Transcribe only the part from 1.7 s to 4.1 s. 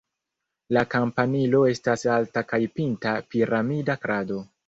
estas alta kaj pinta piramida